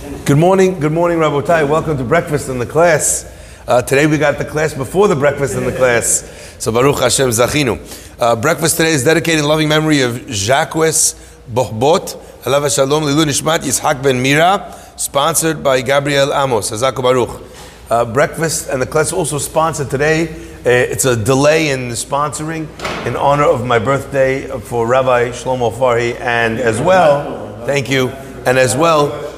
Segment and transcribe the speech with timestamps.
[0.00, 1.68] Good morning, good morning, Rabotai.
[1.68, 3.30] Welcome to breakfast in the class.
[3.68, 6.56] Uh, today we got the class before the breakfast in the class.
[6.58, 7.78] So Baruch Hashem Zachinu.
[8.18, 13.58] Uh, breakfast today is dedicated in loving memory of Jacques Bohbot, Alav Shalom, Lilu Nishmat,
[13.58, 16.70] Yitzhak Ben Mira, sponsored by Gabriel Amos.
[16.70, 17.42] Hazaku Baruch.
[17.90, 20.28] Uh, breakfast and the class also sponsored today.
[20.64, 22.66] Uh, it's a delay in the sponsoring
[23.06, 28.08] in honor of my birthday for Rabbi Shlomo Farhi, and as well, thank you,
[28.46, 29.29] and as well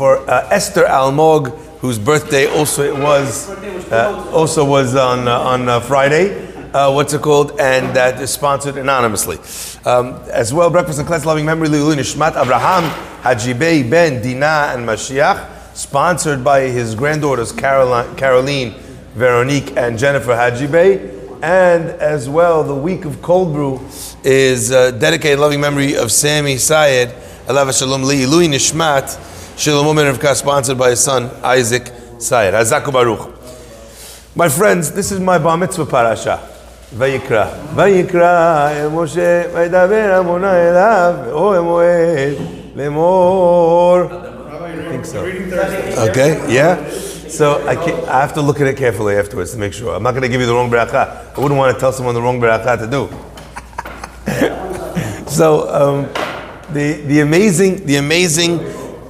[0.00, 3.50] for uh, Esther Almog, whose birthday also it was
[3.92, 6.48] uh, also was on uh, on uh, Friday.
[6.72, 7.60] Uh, what's it called?
[7.60, 9.36] And that is sponsored anonymously.
[9.84, 12.84] Um, as well, breakfast and class loving memory, Lilu Nishmat Abraham
[13.20, 18.72] Hajibei Ben Dina and Mashiach sponsored by his granddaughters Caroline, Caroline
[19.14, 21.42] Veronique, and Jennifer Hajibe.
[21.42, 23.86] And as well, the week of cold brew
[24.24, 27.10] is uh, dedicated loving memory of Sammy Syed,
[27.48, 32.53] Alav Shalom Li, Nishmat, Shalom Omer Rivka, sponsored by his son Isaac Syed.
[32.53, 33.33] Hazaku Baruch.
[34.35, 36.39] My friends, this is my bar mitzvah parasha.
[36.97, 42.35] ויקרא, ויקרא אל משה, וידבר עמונה אליו, ואוהל מועד
[42.75, 43.97] לאמור
[44.95, 45.25] think so.
[46.09, 46.89] Okay, yeah.
[47.27, 49.95] So I, I have to look at it carefully afterwards to make sure.
[49.95, 51.35] I'm not going to give you the wrong bracha.
[51.35, 53.09] I wouldn't want to tell someone the wrong bracha to do.
[55.29, 56.03] so um,
[56.73, 58.59] the the amazing the amazing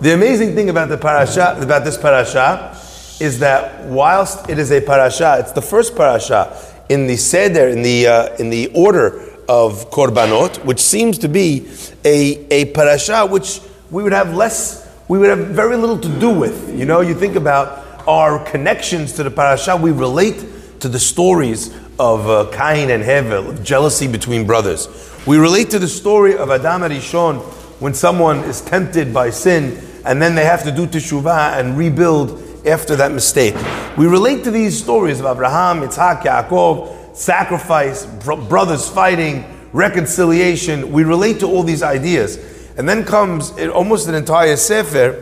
[0.01, 2.77] the amazing thing about the parasha about this parasha
[3.21, 6.57] is that whilst it is a parasha, it's the first parasha
[6.89, 11.71] in the seder in the uh, in the order of korbanot, which seems to be
[12.05, 16.31] a a parasha which we would have less we would have very little to do
[16.31, 16.75] with.
[16.79, 20.45] You know, you think about our connections to the parasha, we relate
[20.81, 24.89] to the stories of uh, Cain and Hevel, of jealousy between brothers.
[25.27, 27.43] We relate to the story of Adam Arishon
[27.81, 32.67] when someone is tempted by sin and then they have to do teshuvah and rebuild
[32.67, 33.55] after that mistake.
[33.97, 40.91] We relate to these stories of Abraham, Yitzhak, Yaakov, sacrifice, brothers fighting, reconciliation.
[40.91, 42.39] We relate to all these ideas.
[42.77, 45.13] And then comes almost an entire sefer,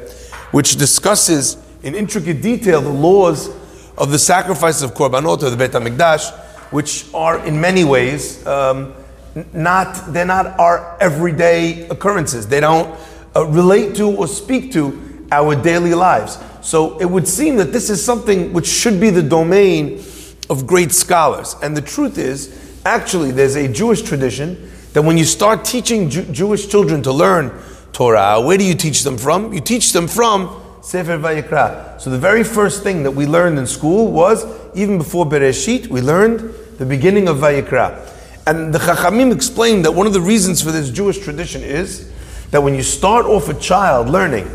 [0.52, 3.50] which discusses in intricate detail the laws
[3.98, 6.32] of the sacrifice of korbanot of the Beit Hamikdash,
[6.72, 8.94] which are in many ways um,
[9.52, 12.46] not they're not our everyday occurrences.
[12.46, 12.98] They don't
[13.38, 16.38] uh, relate to or speak to our daily lives.
[16.60, 20.02] So it would seem that this is something which should be the domain
[20.50, 21.54] of great scholars.
[21.62, 26.24] And the truth is, actually, there's a Jewish tradition that when you start teaching Jew-
[26.24, 27.52] Jewish children to learn
[27.92, 29.52] Torah, where do you teach them from?
[29.52, 32.00] You teach them from Sefer Vayikra.
[32.00, 36.00] So the very first thing that we learned in school was, even before Bereshit, we
[36.00, 38.14] learned the beginning of Vayikra.
[38.46, 42.10] And the Chachamim explained that one of the reasons for this Jewish tradition is
[42.50, 44.50] that when you start off a child learning,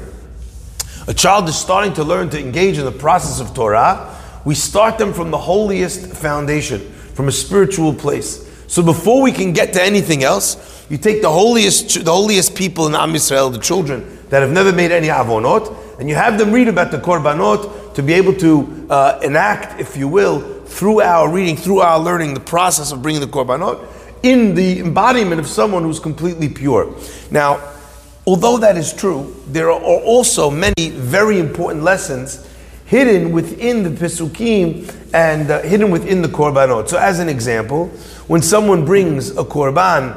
[1.08, 4.98] a child is starting to learn to engage in the process of Torah, we start
[4.98, 6.80] them from the holiest foundation,
[7.14, 8.50] from a spiritual place.
[8.68, 12.88] So before we can get to anything else, you take the holiest, the holiest people
[12.88, 16.52] in Am Yisrael, the children that have never made any avonot, and you have them
[16.52, 21.30] read about the korbanot to be able to uh, enact, if you will, through our
[21.30, 23.86] reading, through our learning, the process of bringing the korbanot
[24.24, 26.96] in the embodiment of someone who's completely pure.
[27.30, 27.73] Now,
[28.26, 32.48] although that is true, there are also many very important lessons
[32.86, 36.90] hidden within the Pesukim and uh, hidden within the Korbanot.
[36.90, 37.88] So, as an example,
[38.28, 40.16] when someone brings a Korban,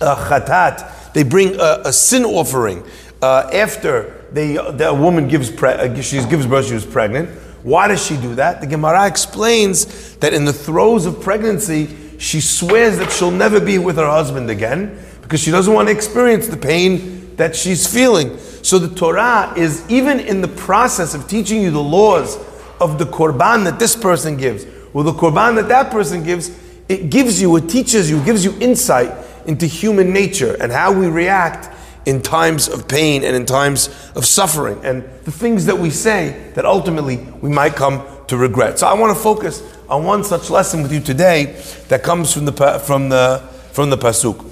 [0.00, 2.82] a Chatat, they bring a, a sin offering
[3.20, 7.28] uh, after they, the woman gives, pre- uh, she gives birth, she was pregnant.
[7.62, 8.60] Why does she do that?
[8.60, 13.78] The Gemara explains that in the throes of pregnancy, she swears that she'll never be
[13.78, 14.98] with her husband again
[15.32, 18.36] because she doesn't want to experience the pain that she's feeling.
[18.60, 22.36] So the Torah is even in the process of teaching you the laws
[22.82, 26.50] of the korban that this person gives, or the korban that that person gives,
[26.86, 29.10] it gives you, it teaches you, gives you insight
[29.46, 34.26] into human nature and how we react in times of pain and in times of
[34.26, 38.78] suffering and the things that we say that ultimately we might come to regret.
[38.78, 41.58] So I want to focus on one such lesson with you today
[41.88, 42.52] that comes from the
[42.84, 43.38] from the
[43.72, 44.51] from the pasuk.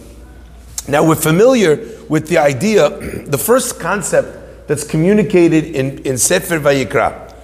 [0.88, 1.76] Now we're familiar
[2.08, 2.90] with the idea,
[3.26, 7.34] the first concept that's communicated in, in Sefer Vayikra.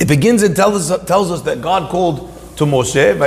[0.00, 3.18] It begins and tells us, tells us that God called to Moshe,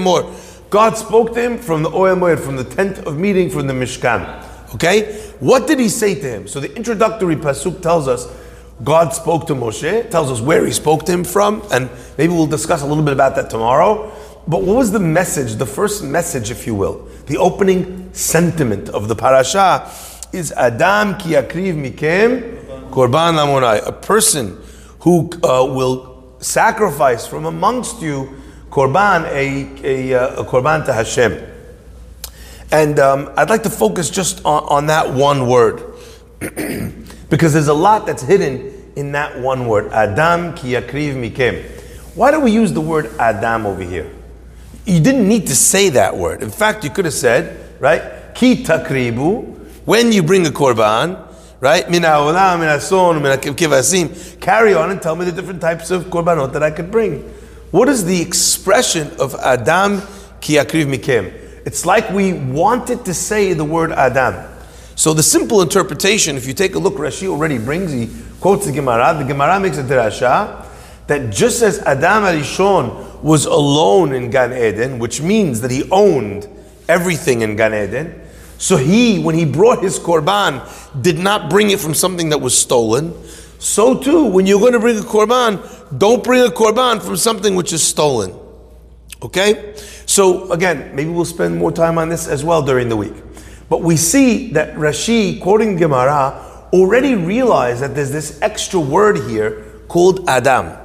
[0.00, 0.70] Moed.
[0.70, 3.74] God spoke to him from the Oel Moed, from the tent of meeting, from the
[3.74, 4.46] Mishkan.
[4.74, 5.32] Okay?
[5.40, 6.48] What did he say to him?
[6.48, 8.26] So the introductory pasuk tells us
[8.82, 12.46] God spoke to Moshe, tells us where he spoke to him from, and maybe we'll
[12.46, 14.10] discuss a little bit about that tomorrow.
[14.48, 19.08] But what was the message, the first message, if you will, the opening sentiment of
[19.08, 19.90] the parasha
[20.32, 24.58] is Adam ki yakriv mikem korban lamonai, a person
[25.00, 28.40] who uh, will sacrifice from amongst you
[28.70, 31.46] korban, a, a, uh, a korban to Hashem.
[32.72, 35.82] And um, I'd like to focus just on, on that one word.
[37.30, 39.92] because there's a lot that's hidden in that one word.
[39.92, 41.62] Adam ki yakriv mikem.
[42.14, 44.10] Why do we use the word Adam over here?
[44.84, 46.42] You didn't need to say that word.
[46.42, 48.34] In fact, you could have said, right?
[48.34, 49.56] Ki takribu.
[49.84, 51.26] When you bring a korban,
[51.60, 51.88] right?
[51.90, 54.38] Min ha'olam, min ha'son, min.
[54.40, 57.22] Carry on and tell me the different types of korbanot that I could bring.
[57.70, 60.02] What is the expression of Adam
[60.40, 61.32] ki yakriv mikem?
[61.66, 64.48] It's like we wanted to say the word Adam.
[64.96, 68.10] So the simple interpretation, if you take a look, Rashi already brings, he
[68.40, 70.66] quotes the Gemara, the Gemara makes a derasha
[71.10, 76.48] that just as Adam Arishon was alone in Gan Eden, which means that he owned
[76.88, 78.20] everything in Gan Eden,
[78.58, 80.62] so he, when he brought his korban,
[81.02, 83.12] did not bring it from something that was stolen.
[83.58, 87.56] So too, when you're going to bring a korban, don't bring a korban from something
[87.56, 88.32] which is stolen.
[89.20, 89.74] Okay?
[90.06, 93.14] So again, maybe we'll spend more time on this as well during the week.
[93.68, 99.64] But we see that Rashi, quoting Gemara, already realized that there's this extra word here
[99.88, 100.79] called Adam.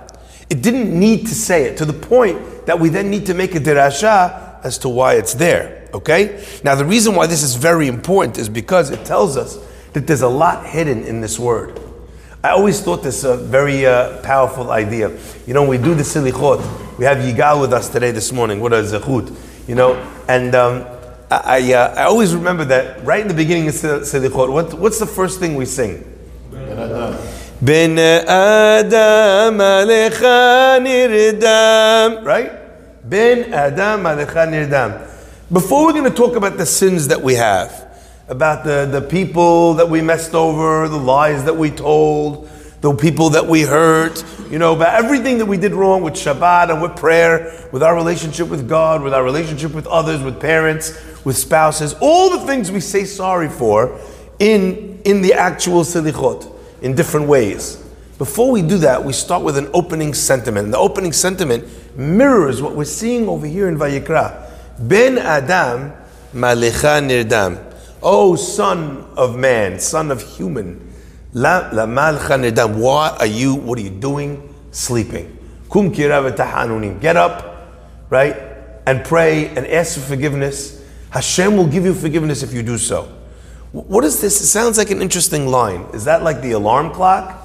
[0.56, 3.56] It didn't need to say it to the point that we then need to make
[3.56, 5.90] a dirasha as to why it's there.
[5.94, 6.42] Okay?
[6.64, 9.60] Now, the reason why this is very important is because it tells us
[9.92, 11.78] that there's a lot hidden in this word.
[12.42, 15.12] I always thought this a very uh, powerful idea.
[15.46, 16.98] You know, we do the silichot.
[16.98, 18.62] We have Yigal with us today, this morning.
[18.62, 19.36] What a zechut.
[19.68, 19.96] You know,
[20.30, 20.86] and um,
[21.30, 25.06] I, uh, I always remember that right in the beginning of Selichot, what, what's the
[25.06, 26.15] first thing we sing?
[27.66, 32.24] Ben Adam alecha nirdam.
[32.24, 32.52] Right?
[33.10, 35.12] Ben Adam alecha nirdam.
[35.52, 37.98] Before we're going to talk about the sins that we have,
[38.28, 42.48] about the, the people that we messed over, the lies that we told,
[42.82, 46.70] the people that we hurt, you know, about everything that we did wrong with Shabbat
[46.70, 50.94] and with prayer, with our relationship with God, with our relationship with others, with parents,
[51.26, 54.00] with spouses, all the things we say sorry for
[54.38, 56.55] in, in the actual silichot,
[56.86, 57.84] in different ways.
[58.20, 60.66] Before we do that, we start with an opening sentiment.
[60.66, 61.66] And the opening sentiment
[61.98, 64.52] mirrors what we're seeing over here in Vayikra.
[64.78, 65.94] Ben Adam
[66.32, 67.74] Malecha Nirdam.
[68.04, 70.94] Oh, son of man, son of human.
[71.34, 72.76] La, la nirdam.
[72.78, 74.54] Why are you, what are you doing?
[74.70, 75.36] Sleeping.
[75.68, 77.68] Kum Get up,
[78.12, 78.36] right?
[78.86, 83.15] And pray and ask for forgiveness Hashem will give you forgiveness if you do so.
[83.72, 84.40] What is this?
[84.42, 85.86] It sounds like an interesting line.
[85.94, 87.42] Is that like the alarm clock?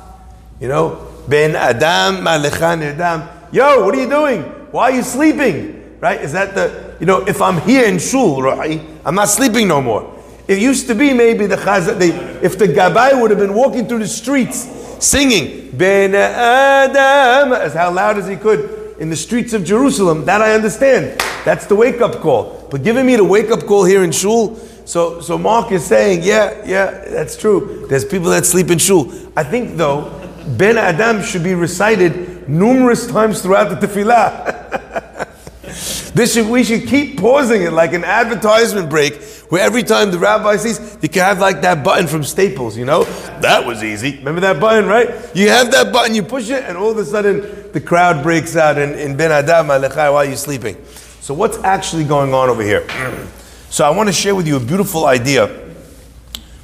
[0.60, 3.28] You know, Ben Adam Malechan Adam.
[3.52, 4.42] Yo, what are you doing?
[4.70, 5.98] Why are you sleeping?
[6.00, 6.20] Right?
[6.20, 9.82] Is that the, you know, if I'm here in shul, right, I'm not sleeping no
[9.82, 10.16] more.
[10.48, 12.00] It used to be maybe the chazan,
[12.42, 14.68] if the gabai would have been walking through the streets
[14.98, 20.42] singing, Ben Adam, as how loud as he could in the streets of Jerusalem, that
[20.42, 21.20] I understand.
[21.44, 22.68] That's the wake up call.
[22.70, 24.58] But giving me the wake up call here in shul,
[24.90, 27.86] so, so Mark is saying, yeah, yeah, that's true.
[27.88, 29.12] There's people that sleep in shul.
[29.36, 30.10] I think though,
[30.58, 35.28] Ben Adam should be recited numerous times throughout the tefillah.
[36.14, 40.18] this should, we should keep pausing it like an advertisement break where every time the
[40.18, 43.04] rabbi sees, you can have like that button from Staples, you know?
[43.42, 44.16] That was easy.
[44.16, 45.08] Remember that button, right?
[45.36, 48.56] You have that button, you push it, and all of a sudden the crowd breaks
[48.56, 50.84] out in, in Ben Adam, while you're sleeping.
[51.20, 52.84] So, what's actually going on over here?
[53.70, 55.46] So, I want to share with you a beautiful idea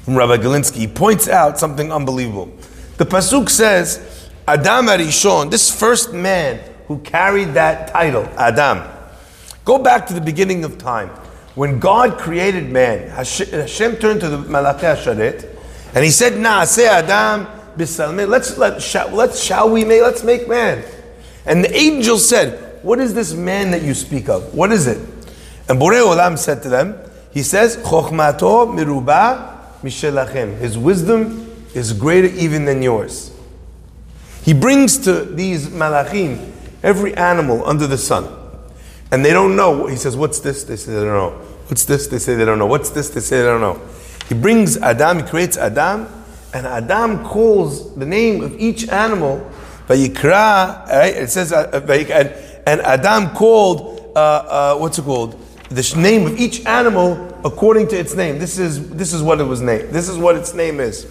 [0.03, 0.75] from Rabbi Galinsky.
[0.75, 2.51] He points out something unbelievable.
[2.97, 8.83] The Pasuk says, Adam Arishon, this first man who carried that title, Adam.
[9.63, 11.07] Go back to the beginning of time.
[11.55, 15.57] When God created man, Hashem turned to the Malachi Hasharet
[15.95, 17.47] and he said, Na'aseh Adam,
[17.77, 20.83] let's, let, shall, let's, shall we make, let's make man.
[21.45, 24.53] And the angel said, what is this man that you speak of?
[24.53, 25.16] What is it?
[25.69, 26.97] And Borei Olam said to them,
[27.31, 30.57] he says, Chokhmato miruba mishelachem.
[30.57, 33.31] His wisdom is greater even than yours.
[34.43, 36.51] He brings to these malachim
[36.83, 38.33] every animal under the sun.
[39.11, 39.87] And they don't know.
[39.87, 40.63] He says, What's this?
[40.63, 41.37] They say they don't know.
[41.67, 42.07] What's this?
[42.07, 42.65] They say they don't know.
[42.65, 43.09] What's this?
[43.09, 43.81] They say they don't know.
[44.29, 46.07] He brings Adam, he creates Adam,
[46.53, 49.49] and Adam calls the name of each animal.
[49.87, 51.13] Vayikra, right?
[51.15, 55.39] It says, uh, and and Adam called, uh, uh, what's it called?
[55.69, 58.39] The name of each animal according to its name.
[58.39, 59.89] This is, this is what it was named.
[59.89, 61.03] This is what its name is.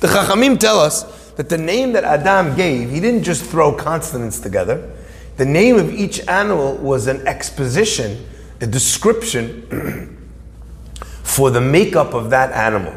[0.00, 4.40] The Chachamim tell us that the name that Adam gave, he didn't just throw consonants
[4.40, 4.92] together.
[5.36, 8.26] the name of each animal was an exposition,
[8.60, 10.18] a description
[11.22, 12.94] for the makeup of that animal.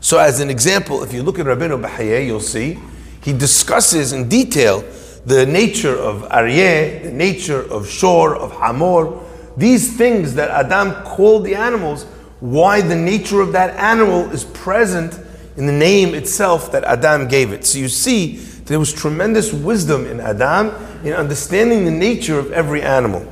[0.00, 2.78] So, as an example, if you look at Rabbeinu Bachya, you'll see
[3.22, 4.84] he discusses in detail
[5.24, 9.20] the nature of Aryeh, the nature of Shor, of Hamor,
[9.56, 12.04] these things that Adam called the animals,
[12.40, 15.18] why the nature of that animal is present
[15.56, 17.64] in the name itself that Adam gave it.
[17.64, 18.36] So you see,
[18.66, 20.68] there was tremendous wisdom in Adam
[21.04, 23.26] in understanding the nature of every animal.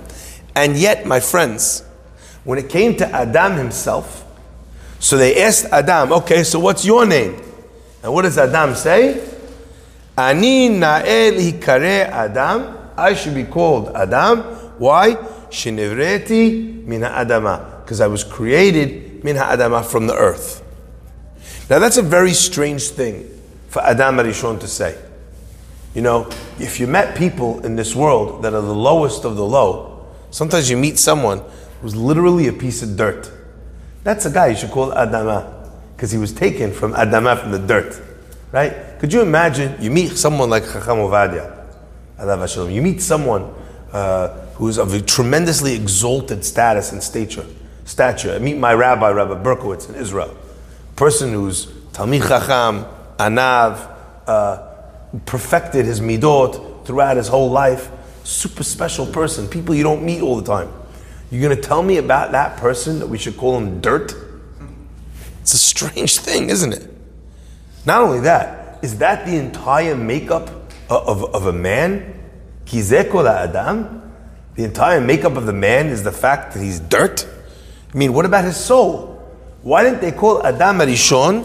[0.54, 1.82] And yet, my friends,
[2.44, 4.24] when it came to Adam himself,
[5.00, 7.38] so they asked Adam, okay, so what's your name?
[8.02, 9.28] And what does Adam say?
[10.16, 12.78] Ani na'el hikare Adam.
[12.96, 14.40] I should be called Adam.
[14.78, 15.16] Why?
[15.50, 17.82] Shinivreti min adama.
[17.82, 20.62] Because I was created min adama from the earth.
[21.70, 23.28] Now that's a very strange thing
[23.68, 24.98] for Adam Arishon to say.
[25.94, 29.44] You know, if you met people in this world that are the lowest of the
[29.44, 31.42] low, sometimes you meet someone
[31.80, 33.30] who's literally a piece of dirt.
[34.02, 37.58] That's a guy you should call Adama, because he was taken from Adama, from the
[37.58, 38.02] dirt.
[38.52, 38.98] Right?
[38.98, 41.50] Could you imagine you meet someone like Chacham Ovadia,
[42.72, 43.52] you meet someone
[43.92, 47.46] uh, who's of a tremendously exalted status and stature.
[47.84, 48.34] Stature.
[48.34, 50.36] I meet my rabbi, Rabbi Berkowitz in Israel.
[50.96, 52.86] Person who's Talmid Chacham,
[53.18, 53.90] Anav,
[54.26, 54.68] uh,
[55.26, 57.90] perfected his midot throughout his whole life.
[58.22, 59.48] Super special person.
[59.48, 60.72] People you don't meet all the time.
[61.30, 64.14] You're going to tell me about that person that we should call him dirt?
[65.42, 66.88] It's a strange thing, isn't it?
[67.84, 70.48] Not only that, is that the entire makeup
[70.88, 72.20] of, of, of a man?
[72.66, 74.03] Adam?
[74.56, 77.26] The entire makeup of the man is the fact that he's dirt?
[77.92, 79.20] I mean, what about his soul?
[79.62, 81.42] Why didn't they call Adam Arishon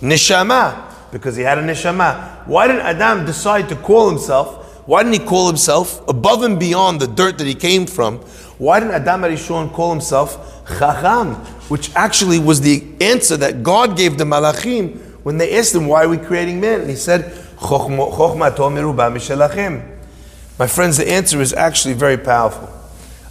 [0.00, 1.10] Neshama?
[1.10, 2.46] Because he had a Neshama.
[2.46, 4.86] Why didn't Adam decide to call himself?
[4.86, 8.18] Why didn't he call himself above and beyond the dirt that he came from?
[8.58, 11.36] Why didn't Adam Arishon call himself Chacham?
[11.70, 16.04] Which actually was the answer that God gave the Malachim when they asked him, Why
[16.04, 16.82] are we creating man?
[16.82, 17.32] And he said,
[20.60, 22.68] My friends, the answer is actually very powerful.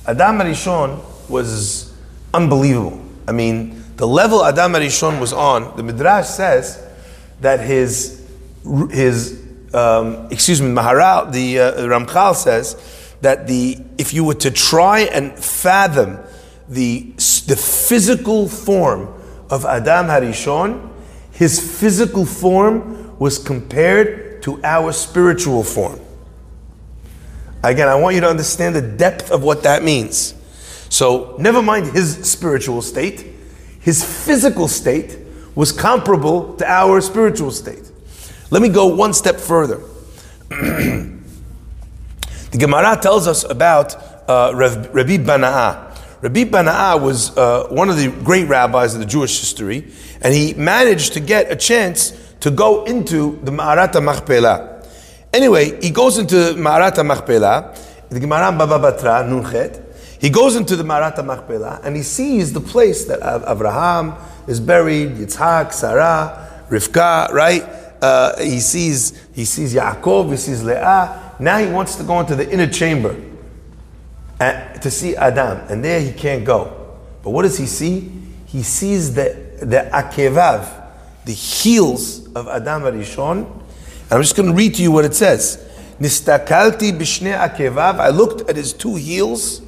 [0.08, 1.94] Adam Arishon was
[2.34, 3.00] unbelievable.
[3.28, 6.84] I mean, the level Adam Arishon was on, the Midrash says
[7.42, 8.28] that his,
[8.90, 9.46] his
[9.76, 15.02] um, excuse me, Maharal, the uh, Ramchal says that the if you were to try
[15.02, 16.18] and fathom
[16.68, 17.12] the,
[17.46, 19.08] the physical form
[19.52, 20.90] of Adam Harishon,
[21.34, 26.00] his physical form was compared to our spiritual form.
[27.64, 30.34] Again, I want you to understand the depth of what that means.
[30.90, 33.26] So, never mind his spiritual state,
[33.80, 35.18] his physical state
[35.56, 37.92] was comparable to our spiritual state.
[38.50, 39.82] Let me go one step further.
[40.50, 41.20] the
[42.52, 43.96] Gemara tells us about
[44.30, 46.22] uh, Rabbi Bana'ah.
[46.22, 50.54] Rabbi Bana'ah was uh, one of the great rabbis of the Jewish history, and he
[50.54, 54.79] managed to get a chance to go into the Ma'arata Machpelah.
[55.32, 57.76] Anyway, he goes into Ma'arata Machpelah,
[58.10, 59.86] the Gemara Baba Batra, Nunchet.
[60.20, 64.16] He goes into the Ma'arata Machpelah and he sees the place that Abraham
[64.48, 67.64] is buried, Yitzhak, Sarah, Rivka, right?
[68.02, 71.36] Uh, he sees he sees Yaakov, he sees Leah.
[71.40, 73.16] Now he wants to go into the inner chamber
[74.40, 76.98] and, to see Adam, and there he can't go.
[77.24, 78.12] But what does he see?
[78.46, 80.70] He sees the the akevav,
[81.26, 83.64] the heels of Adam Arishon.
[84.12, 85.66] I'm just going to read to you what it says.
[86.00, 88.00] Nistakalti b'shne akevav.
[88.00, 89.62] I looked at his two heels.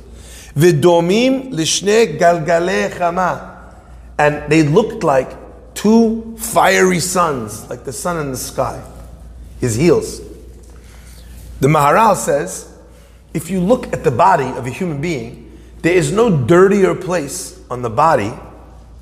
[0.55, 3.75] V'domim l'shne galgale chama.
[4.17, 8.83] And they looked like two fiery suns, like the sun in the sky.
[9.59, 10.21] His heels.
[11.59, 12.73] The Maharal says,
[13.33, 17.59] if you look at the body of a human being, there is no dirtier place
[17.69, 18.33] on the body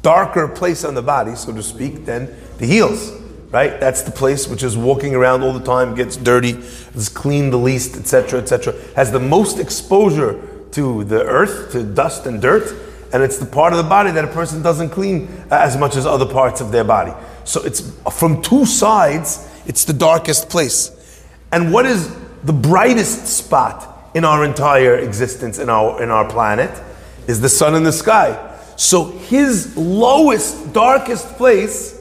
[0.01, 3.11] darker place on the body, so to speak, than the heels.
[3.51, 3.79] Right?
[3.79, 6.51] That's the place which is walking around all the time, gets dirty,
[6.93, 8.75] is clean the least, etc., etc.
[8.95, 10.39] Has the most exposure
[10.71, 12.75] to the earth, to dust and dirt,
[13.11, 16.05] and it's the part of the body that a person doesn't clean as much as
[16.05, 17.11] other parts of their body.
[17.43, 21.25] So it's from two sides, it's the darkest place.
[21.51, 26.69] And what is the brightest spot in our entire existence, in our, in our planet?
[27.27, 28.57] Is the sun in the sky.
[28.75, 31.98] So his lowest, darkest place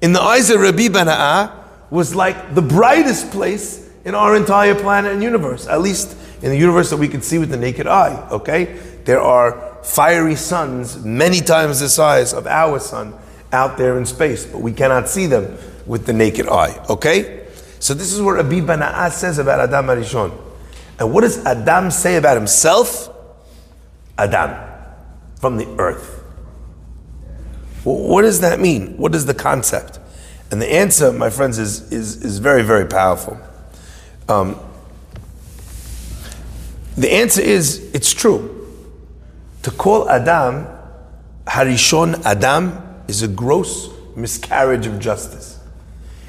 [0.00, 1.52] in the eyes of Rabbi Bana'ah
[1.90, 6.56] was like the brightest place in our entire planet and universe, at least in the
[6.56, 8.28] universe that we can see with the naked eye.
[8.30, 8.78] Okay?
[9.04, 13.14] There are fiery suns many times the size of our sun
[13.52, 16.78] out there in space, but we cannot see them with the naked eye.
[16.88, 17.46] Okay?
[17.80, 20.32] So this is what Rabbi Bana'ah says about Adam Arishon.
[20.98, 23.08] And what does Adam say about himself?
[24.16, 24.56] Adam,
[25.36, 26.17] from the earth.
[27.94, 28.96] What does that mean?
[28.96, 29.98] What is the concept?
[30.50, 33.38] And the answer, my friends, is, is, is very, very powerful.
[34.28, 34.58] Um,
[36.96, 38.54] the answer is it's true.
[39.62, 40.66] To call Adam
[41.46, 45.58] Harishon Adam is a gross miscarriage of justice.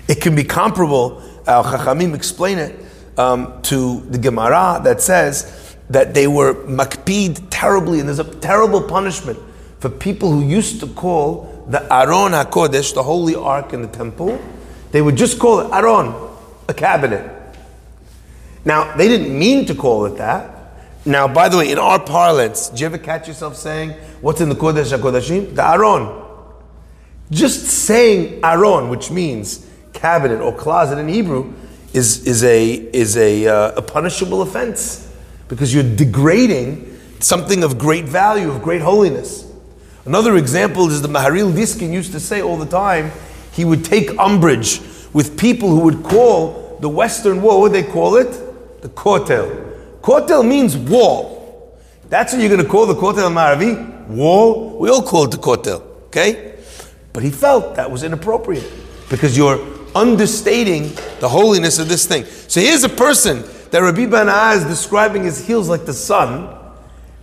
[0.07, 2.75] It can be comparable, Al Chachamim explain it,
[3.17, 8.81] um, to the Gemara that says that they were makpid terribly, and there's a terrible
[8.81, 9.37] punishment
[9.79, 14.41] for people who used to call the Aron HaKodesh, the holy ark in the temple,
[14.91, 16.15] they would just call it Aron,
[16.67, 17.31] a cabinet.
[18.65, 20.55] Now, they didn't mean to call it that.
[21.05, 24.49] Now, by the way, in our parlance, do you ever catch yourself saying, What's in
[24.49, 25.55] the Kodesh HaKodeshim?
[25.55, 26.25] The Aron.
[27.31, 31.53] Just saying Aron, which means cabinet or closet in Hebrew,
[31.93, 35.13] is, is, a, is a, uh, a punishable offense
[35.47, 39.48] because you're degrading something of great value, of great holiness.
[40.09, 43.11] Another example is the Maharil Diskin used to say all the time,
[43.51, 44.81] he would take umbrage
[45.13, 48.81] with people who would call the Western wall, what would they call it?
[48.81, 50.01] The Kotel.
[50.01, 51.79] Kotel means wall.
[52.09, 54.07] That's what you're going to call the Kotel Maravi?
[54.07, 54.79] Wall?
[54.79, 56.55] We all call it the Kotel, okay?
[57.13, 58.67] But he felt that was inappropriate
[59.11, 59.63] because you're
[59.93, 62.25] understating the holiness of this thing.
[62.25, 66.55] So here's a person that Rabbi Bana is describing his heels like the sun,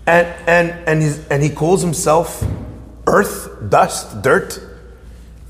[0.06, 2.44] and, and, and, he's, and he calls himself
[3.06, 4.60] earth, dust, dirt.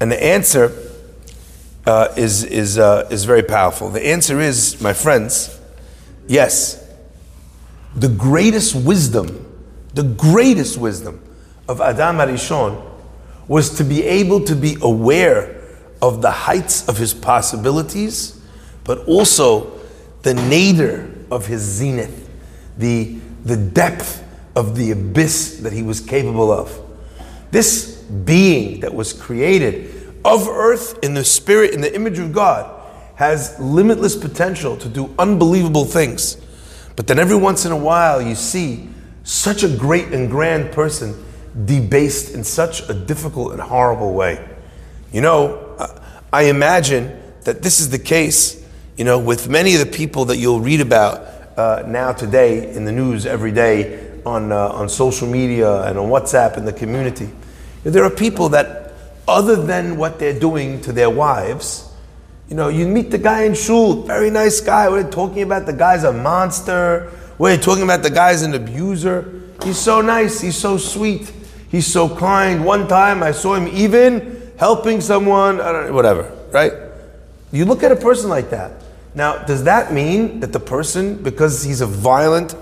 [0.01, 0.73] And the answer
[1.87, 3.91] uh, is, is, uh, is very powerful.
[3.91, 5.59] The answer is, my friends,
[6.27, 6.87] yes,
[7.95, 9.45] the greatest wisdom,
[9.95, 11.23] the greatest wisdom
[11.69, 12.83] of Adam Arishon
[13.49, 15.63] was to be able to be aware
[16.03, 18.41] of the heights of his possibilities,
[18.85, 19.79] but also
[20.23, 22.29] the nadir of his zenith,
[22.77, 24.23] the, the depth
[24.55, 26.86] of the abyss that he was capable of.
[27.51, 32.73] This being that was created of earth in the spirit, in the image of God,
[33.15, 36.37] has limitless potential to do unbelievable things.
[36.97, 38.89] But then every once in a while, you see
[39.25, 41.25] such a great and grand person
[41.65, 44.47] debased in such a difficult and horrible way.
[45.13, 45.77] You know,
[46.33, 48.63] I imagine that this is the case,
[48.97, 52.85] you know, with many of the people that you'll read about uh, now today in
[52.85, 57.31] the news every day on, uh, on social media and on WhatsApp in the community.
[57.85, 58.93] There are people that,
[59.29, 61.93] other than what they're doing to their wives,
[62.49, 64.89] you know, you meet the guy in shul, very nice guy.
[64.89, 67.13] We're talking about the guy's a monster.
[67.39, 69.43] We're talking about the guy's an abuser.
[69.65, 70.41] He's so nice.
[70.41, 71.33] He's so sweet.
[71.71, 72.65] He's so kind.
[72.65, 76.73] One time I saw him even helping someone, I don't whatever, right?
[77.53, 78.73] You look at a person like that.
[79.15, 82.55] Now, does that mean that the person, because he's a violent,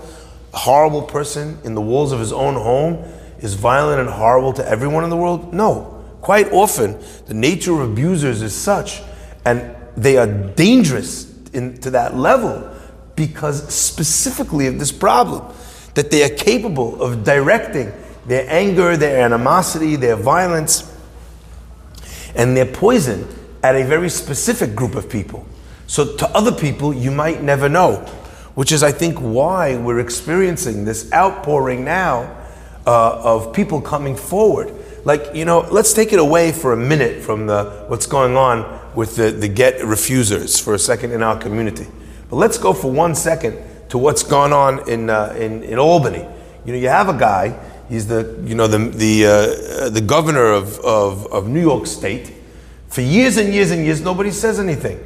[0.55, 3.03] horrible person in the walls of his own home,
[3.39, 5.53] is violent and horrible to everyone in the world?
[5.53, 6.03] No.
[6.21, 9.01] Quite often, the nature of abusers is such,
[9.45, 12.71] and they are dangerous in, to that level
[13.15, 15.53] because specifically of this problem,
[15.93, 17.93] that they are capable of directing
[18.25, 20.91] their anger, their animosity, their violence,
[22.35, 23.27] and their poison
[23.63, 25.45] at a very specific group of people.
[25.87, 28.05] So to other people, you might never know
[28.55, 32.35] which is, I think, why we're experiencing this outpouring now
[32.87, 34.73] uh, of people coming forward.
[35.03, 38.79] Like, you know, let's take it away for a minute from the, what's going on
[38.95, 41.85] with the, the get refusers for a second in our community.
[42.29, 46.27] But let's go for one second to what's gone on in, uh, in, in Albany.
[46.65, 50.47] You know, you have a guy, he's the, you know, the, the, uh, the governor
[50.47, 52.33] of, of, of New York State.
[52.87, 54.99] For years and years and years, nobody says anything.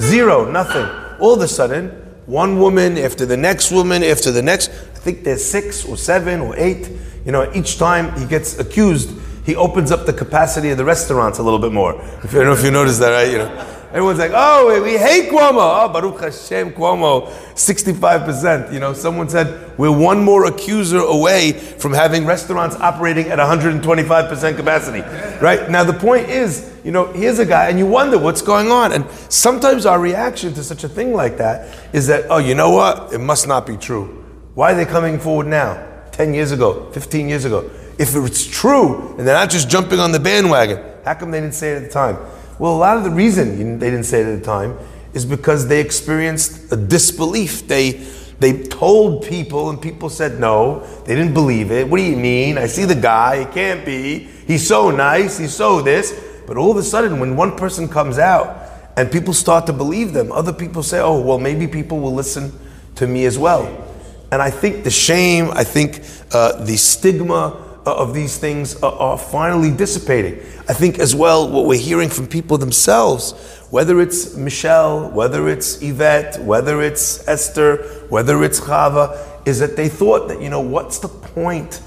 [0.00, 0.86] Zero, nothing.
[1.18, 4.70] All of a sudden, one woman after the next woman after the next.
[4.70, 6.90] I think there's six or seven or eight.
[7.24, 9.10] You know, each time he gets accused,
[9.44, 11.94] he opens up the capacity of the restaurants a little bit more.
[12.22, 13.30] If you don't know if you noticed that, right?
[13.30, 13.75] You know.
[13.88, 15.84] Everyone's like, oh, we hate Cuomo.
[15.84, 18.72] Oh, Baruch Hashem, Cuomo, 65%.
[18.72, 24.56] You know, someone said, we're one more accuser away from having restaurants operating at 125%
[24.56, 25.00] capacity.
[25.40, 25.70] Right?
[25.70, 28.92] Now, the point is, you know, here's a guy, and you wonder what's going on.
[28.92, 32.70] And sometimes our reaction to such a thing like that is that, oh, you know
[32.70, 33.12] what?
[33.12, 34.24] It must not be true.
[34.54, 35.84] Why are they coming forward now?
[36.12, 37.70] 10 years ago, 15 years ago.
[37.98, 41.54] If it's true, and they're not just jumping on the bandwagon, how come they didn't
[41.54, 42.16] say it at the time?
[42.58, 44.78] Well, a lot of the reason they didn't say it at the time
[45.12, 47.66] is because they experienced a disbelief.
[47.68, 47.92] They
[48.38, 50.80] they told people, and people said no.
[51.04, 51.88] They didn't believe it.
[51.88, 52.58] What do you mean?
[52.58, 53.36] I see the guy.
[53.36, 54.28] It can't be.
[54.46, 55.38] He's so nice.
[55.38, 56.12] He's so this.
[56.46, 60.12] But all of a sudden, when one person comes out and people start to believe
[60.12, 62.52] them, other people say, oh, well, maybe people will listen
[62.96, 63.84] to me as well.
[64.30, 68.92] And I think the shame, I think uh, the stigma Uh, of these things are,
[68.94, 70.34] are finally dissipating.
[70.68, 73.30] I think as well what we're hearing from people themselves,
[73.70, 77.76] whether it's Michelle, whether it's Yvette, whether it's Esther,
[78.08, 81.80] whether it's Chava, is that they thought that, you know, what's the point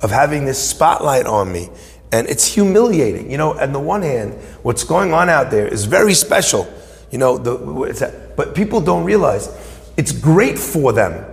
[0.00, 1.68] of having this spotlight on me?
[2.12, 3.30] And it's humiliating.
[3.30, 6.66] You know, on the one hand, what's going on out there is very special.
[7.10, 9.50] You know, the, but people don't realize
[9.98, 11.26] it's great for them.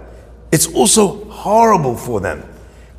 [0.51, 2.43] It's also horrible for them.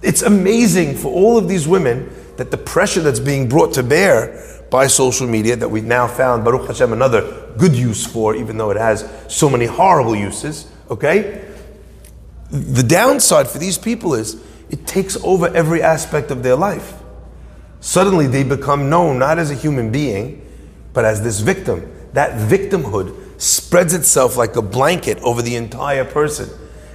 [0.03, 4.65] It's amazing for all of these women that the pressure that's being brought to bear
[4.71, 8.71] by social media that we've now found, Baruch Hashem, another good use for, even though
[8.71, 11.45] it has so many horrible uses, okay?
[12.51, 16.95] The downside for these people is it takes over every aspect of their life.
[17.81, 20.47] Suddenly they become known not as a human being,
[20.93, 21.91] but as this victim.
[22.13, 26.49] That victimhood spreads itself like a blanket over the entire person.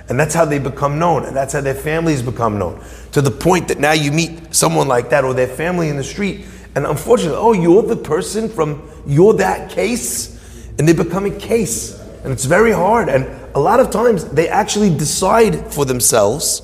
[0.07, 2.83] And that's how they become known, and that's how their families become known.
[3.13, 6.03] To the point that now you meet someone like that or their family in the
[6.03, 10.35] street, and unfortunately, oh, you're the person from, you're that case,
[10.77, 11.99] and they become a case.
[12.23, 13.07] And it's very hard.
[13.07, 16.61] And a lot of times they actually decide for themselves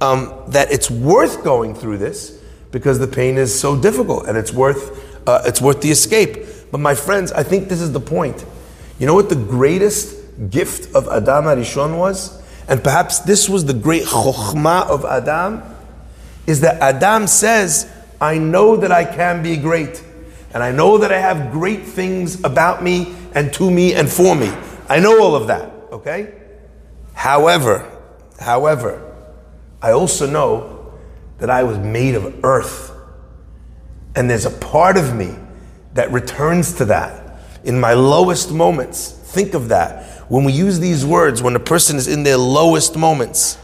[0.00, 4.52] um, that it's worth going through this because the pain is so difficult and it's
[4.52, 6.44] worth, uh, it's worth the escape.
[6.70, 8.44] But my friends, I think this is the point.
[8.98, 10.16] You know what the greatest
[10.50, 12.42] gift of Adam Arishon was?
[12.68, 15.62] And perhaps this was the great chokhmah of Adam,
[16.46, 20.02] is that Adam says, I know that I can be great.
[20.52, 24.34] And I know that I have great things about me and to me and for
[24.34, 24.50] me.
[24.88, 26.32] I know all of that, okay?
[27.12, 27.90] However,
[28.40, 29.02] however,
[29.82, 30.94] I also know
[31.38, 32.92] that I was made of earth.
[34.14, 35.34] And there's a part of me
[35.92, 39.10] that returns to that in my lowest moments.
[39.10, 42.96] Think of that when we use these words, when a person is in their lowest
[42.96, 43.56] moments,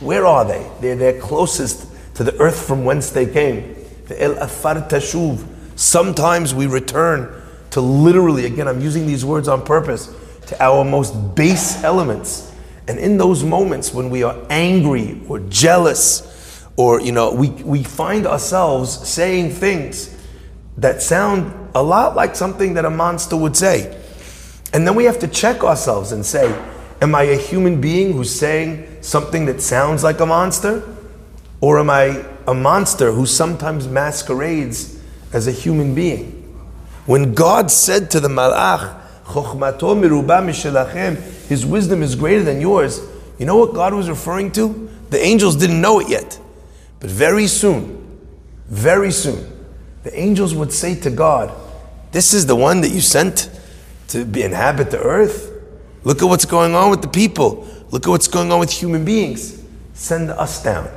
[0.00, 0.68] where are they?
[0.80, 3.74] They're, they're closest to the earth from whence they came.
[4.06, 5.44] The El Afar Tashuv.
[5.76, 10.14] Sometimes we return to literally, again, I'm using these words on purpose,
[10.46, 12.52] to our most base elements.
[12.88, 17.82] And in those moments when we are angry or jealous, or you know, we, we
[17.82, 20.16] find ourselves saying things
[20.78, 24.02] that sound a lot like something that a monster would say.
[24.72, 26.54] And then we have to check ourselves and say,
[27.00, 30.82] Am I a human being who's saying something that sounds like a monster?
[31.60, 35.00] Or am I a monster who sometimes masquerades
[35.32, 36.42] as a human being?
[37.06, 39.02] When God said to the Malach,
[41.48, 43.00] his wisdom is greater than yours,
[43.38, 44.88] you know what God was referring to?
[45.10, 46.38] The angels didn't know it yet.
[47.00, 48.20] But very soon,
[48.68, 49.52] very soon,
[50.04, 51.52] the angels would say to God,
[52.12, 53.50] This is the one that you sent
[54.08, 55.52] to be, inhabit the earth.
[56.04, 57.66] Look at what's going on with the people.
[57.90, 59.62] Look at what's going on with human beings.
[59.94, 60.88] Send us down.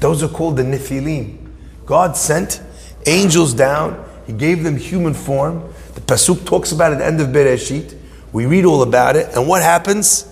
[0.00, 1.38] Those are called the Nephilim.
[1.84, 2.62] God sent
[3.06, 4.04] angels down.
[4.26, 5.72] He gave them human form.
[5.94, 7.96] The Pasuk talks about it at the end of Bereshit.
[8.32, 9.34] We read all about it.
[9.34, 10.26] And what happens?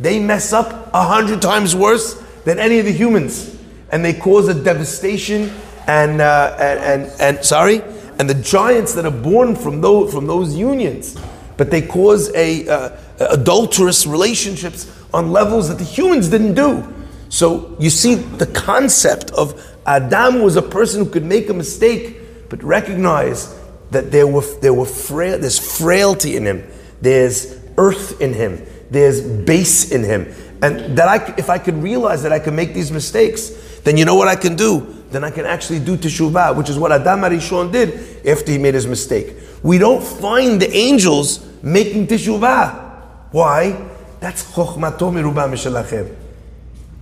[0.00, 3.56] They mess up a hundred times worse than any of the humans.
[3.90, 5.52] And they cause a devastation
[5.86, 7.82] and, uh, and, and, and, sorry,
[8.22, 11.20] and the giants that are born from those, from those unions.
[11.56, 16.86] But they cause a, uh, adulterous relationships on levels that the humans didn't do.
[17.30, 22.48] So you see the concept of Adam was a person who could make a mistake,
[22.48, 23.58] but recognize
[23.90, 26.64] that there were there were frail, there's frailty in him,
[27.00, 30.32] there's earth in him, there's base in him,
[30.62, 33.50] and that I if I could realize that I could make these mistakes,
[33.82, 36.78] then you know what I can do then I can actually do teshuvah, which is
[36.78, 39.36] what Adam Arishon did after he made his mistake.
[39.62, 42.92] We don't find the angels making teshuvah.
[43.30, 43.88] Why?
[44.20, 46.16] That's chokhmato merubah mishalachem.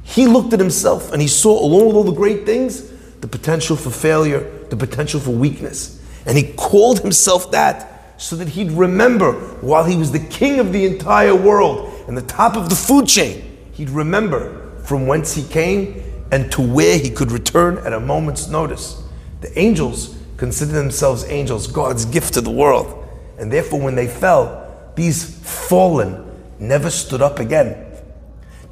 [0.02, 3.76] He looked at himself and he saw, along with all the great things, the potential
[3.76, 6.02] for failure, the potential for weakness.
[6.26, 10.72] And he called himself that so that he'd remember while he was the king of
[10.72, 15.42] the entire world and the top of the food chain, he'd remember from whence he
[15.44, 16.02] came
[16.33, 19.02] and to where he could return at a moment's notice.
[19.40, 23.07] The angels consider themselves angels, God's gift to the world.
[23.38, 26.26] And therefore, when they fell, these fallen
[26.59, 27.87] never stood up again.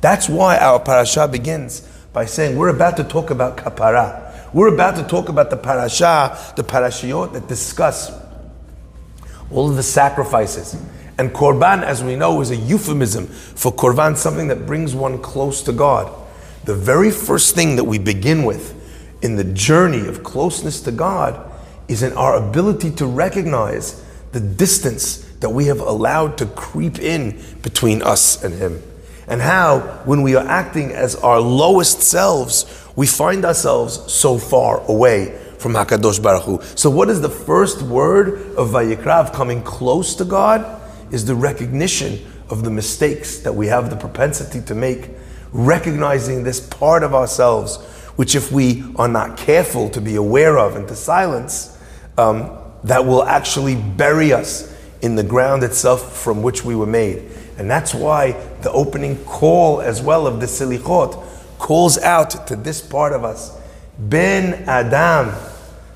[0.00, 4.24] That's why our parasha begins by saying we're about to talk about kapara.
[4.54, 8.10] We're about to talk about the parasha, the parashiyot that discuss
[9.50, 10.74] all of the sacrifices.
[11.18, 15.62] And korban, as we know, is a euphemism for korban, something that brings one close
[15.64, 16.14] to God
[16.64, 18.74] the very first thing that we begin with
[19.22, 21.47] in the journey of closeness to God
[21.88, 27.42] is in our ability to recognize the distance that we have allowed to creep in
[27.62, 28.82] between us and Him.
[29.28, 32.64] and how, when we are acting as our lowest selves,
[32.96, 36.60] we find ourselves so far away from Hakadosh Baruch Hu.
[36.76, 40.80] So, what is the first word of Vayikrav coming close to God?
[41.10, 45.10] Is the recognition of the mistakes that we have the propensity to make,
[45.52, 47.76] recognizing this part of ourselves,
[48.16, 51.77] which, if we are not careful to be aware of and to silence,
[52.18, 57.30] um, that will actually bury us in the ground itself from which we were made.
[57.56, 61.24] And that's why the opening call as well of the Silichot
[61.58, 63.56] calls out to this part of us.
[63.98, 65.34] Ben Adam,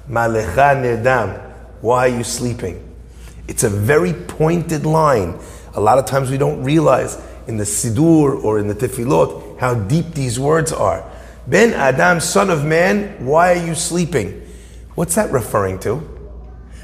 [0.09, 1.51] Malecha Nirdam.
[1.81, 2.89] Why are you sleeping?
[3.49, 5.39] It's a very pointed line.
[5.75, 9.75] A lot of times we don't realize in the Sidur or in the Tefillot how
[9.75, 11.09] deep these words are.
[11.47, 14.47] Ben Adam, son of man, why are you sleeping?
[14.95, 16.12] What's that referring to?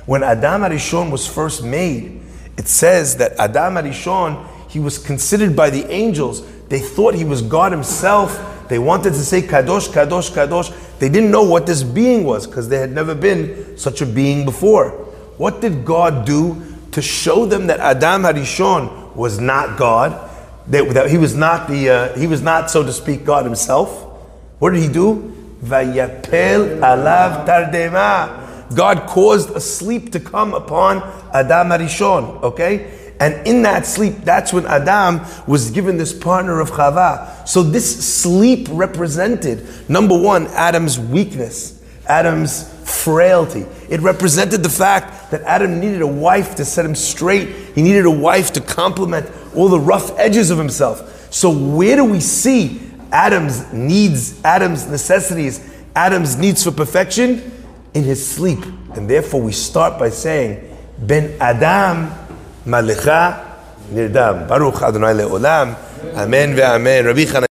[0.08, 2.22] When Adam Arishon was first made,
[2.56, 6.50] it says that Adam Arishon, he was considered by the angels.
[6.68, 8.66] They thought he was God himself.
[8.70, 10.74] They wanted to say Kadosh, Kadosh, Kadosh.
[10.98, 14.46] They didn't know what this being was because there had never been such a being
[14.46, 14.92] before.
[15.36, 16.56] What did God do
[16.92, 20.12] to show them that Adam Harishon was not God?
[20.68, 23.90] That, that he was not the uh, he was not so to speak God himself.
[24.58, 25.34] What did he do?
[25.62, 28.47] Vayapel alav tardema.
[28.74, 30.98] God caused a sleep to come upon
[31.32, 32.42] Adam Harishon.
[32.42, 37.46] Okay, and in that sleep, that's when Adam was given this partner of Chava.
[37.48, 43.66] So this sleep represented, number one, Adam's weakness, Adam's frailty.
[43.90, 47.48] It represented the fact that Adam needed a wife to set him straight.
[47.74, 51.32] He needed a wife to complement all the rough edges of himself.
[51.32, 57.57] So where do we see Adam's needs, Adam's necessities, Adam's needs for perfection?
[57.94, 58.64] in his sleep.
[58.94, 62.10] And therefore, we start by saying, Ben Adam
[62.66, 63.44] Malicha
[63.92, 64.48] Nirdam.
[64.48, 65.76] Baruch Adonai Le'olam.
[66.14, 67.06] Amen ve'amen.
[67.06, 67.24] Rabbi